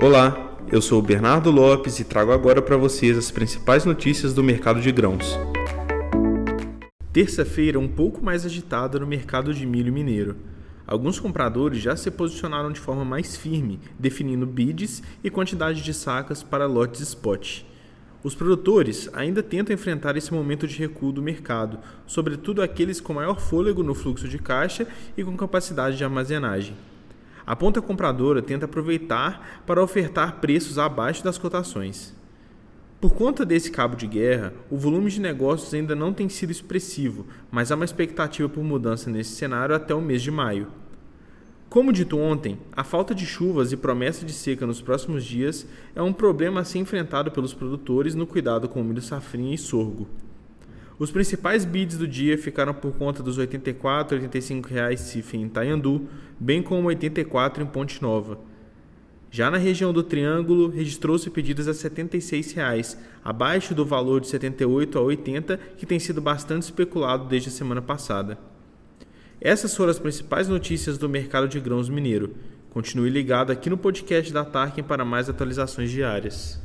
Olá, 0.00 0.56
eu 0.70 0.80
sou 0.80 1.00
o 1.00 1.02
Bernardo 1.02 1.50
Lopes 1.50 1.98
e 1.98 2.04
trago 2.04 2.30
agora 2.30 2.62
para 2.62 2.76
vocês 2.76 3.18
as 3.18 3.32
principais 3.32 3.84
notícias 3.84 4.32
do 4.32 4.44
mercado 4.44 4.80
de 4.80 4.92
grãos. 4.92 5.36
Terça-feira 7.12 7.80
um 7.80 7.88
pouco 7.88 8.24
mais 8.24 8.46
agitada 8.46 9.00
no 9.00 9.08
mercado 9.08 9.52
de 9.52 9.66
milho 9.66 9.92
mineiro. 9.92 10.36
Alguns 10.86 11.18
compradores 11.18 11.82
já 11.82 11.96
se 11.96 12.12
posicionaram 12.12 12.70
de 12.70 12.78
forma 12.78 13.04
mais 13.04 13.36
firme, 13.36 13.80
definindo 13.98 14.46
bids 14.46 15.02
e 15.24 15.28
quantidade 15.30 15.82
de 15.82 15.92
sacas 15.92 16.44
para 16.44 16.66
lotes 16.66 17.00
spot. 17.00 17.64
Os 18.22 18.36
produtores 18.36 19.10
ainda 19.12 19.42
tentam 19.42 19.74
enfrentar 19.74 20.16
esse 20.16 20.32
momento 20.32 20.68
de 20.68 20.78
recuo 20.78 21.10
do 21.10 21.20
mercado, 21.20 21.80
sobretudo 22.06 22.62
aqueles 22.62 23.00
com 23.00 23.14
maior 23.14 23.40
fôlego 23.40 23.82
no 23.82 23.96
fluxo 23.96 24.28
de 24.28 24.38
caixa 24.38 24.86
e 25.16 25.24
com 25.24 25.36
capacidade 25.36 25.96
de 25.96 26.04
armazenagem. 26.04 26.76
A 27.48 27.56
ponta 27.56 27.80
compradora 27.80 28.42
tenta 28.42 28.66
aproveitar 28.66 29.62
para 29.64 29.82
ofertar 29.82 30.38
preços 30.38 30.78
abaixo 30.78 31.24
das 31.24 31.38
cotações. 31.38 32.14
Por 33.00 33.14
conta 33.14 33.42
desse 33.42 33.70
cabo 33.70 33.96
de 33.96 34.06
guerra, 34.06 34.52
o 34.70 34.76
volume 34.76 35.10
de 35.10 35.18
negócios 35.18 35.72
ainda 35.72 35.96
não 35.96 36.12
tem 36.12 36.28
sido 36.28 36.52
expressivo, 36.52 37.26
mas 37.50 37.72
há 37.72 37.74
uma 37.74 37.86
expectativa 37.86 38.50
por 38.50 38.62
mudança 38.62 39.08
nesse 39.08 39.30
cenário 39.30 39.74
até 39.74 39.94
o 39.94 40.02
mês 40.02 40.20
de 40.20 40.30
maio. 40.30 40.66
Como 41.70 41.90
dito 41.90 42.18
ontem, 42.18 42.58
a 42.70 42.84
falta 42.84 43.14
de 43.14 43.24
chuvas 43.24 43.72
e 43.72 43.78
promessa 43.78 44.26
de 44.26 44.32
seca 44.34 44.66
nos 44.66 44.82
próximos 44.82 45.24
dias 45.24 45.66
é 45.96 46.02
um 46.02 46.12
problema 46.12 46.60
a 46.60 46.64
ser 46.64 46.80
enfrentado 46.80 47.30
pelos 47.30 47.54
produtores 47.54 48.14
no 48.14 48.26
cuidado 48.26 48.68
com 48.68 48.84
milho 48.84 49.00
safrinha 49.00 49.54
e 49.54 49.58
sorgo. 49.58 50.06
Os 50.98 51.12
principais 51.12 51.64
bids 51.64 51.96
do 51.96 52.08
dia 52.08 52.36
ficaram 52.36 52.74
por 52.74 52.92
conta 52.92 53.22
dos 53.22 53.36
R$ 53.36 53.42
84 53.42 54.16
e 54.16 54.20
85 54.22 54.68
reais 54.68 55.00
CIF 55.00 55.36
em 55.36 55.44
Itaiandu, 55.44 56.08
bem 56.40 56.60
como 56.60 56.88
R$ 56.88 56.96
84 56.96 57.62
em 57.62 57.66
Ponte 57.66 58.02
Nova. 58.02 58.40
Já 59.30 59.48
na 59.48 59.58
região 59.58 59.92
do 59.92 60.02
Triângulo, 60.02 60.68
registrou-se 60.68 61.30
pedidos 61.30 61.68
a 61.68 61.74
76 61.74 62.52
reais, 62.52 62.98
abaixo 63.22 63.76
do 63.76 63.86
valor 63.86 64.20
de 64.20 64.26
R$ 64.26 64.32
78 64.32 64.98
a 64.98 65.00
R$ 65.00 65.06
80, 65.06 65.56
que 65.76 65.86
tem 65.86 66.00
sido 66.00 66.20
bastante 66.20 66.62
especulado 66.62 67.26
desde 67.26 67.48
a 67.48 67.52
semana 67.52 67.80
passada. 67.80 68.36
Essas 69.40 69.76
foram 69.76 69.92
as 69.92 70.00
principais 70.00 70.48
notícias 70.48 70.98
do 70.98 71.08
mercado 71.08 71.46
de 71.46 71.60
grãos 71.60 71.88
mineiro. 71.88 72.34
Continue 72.70 73.08
ligado 73.08 73.52
aqui 73.52 73.70
no 73.70 73.78
podcast 73.78 74.32
da 74.32 74.44
Tarkin 74.44 74.82
para 74.82 75.04
mais 75.04 75.28
atualizações 75.28 75.92
diárias. 75.92 76.60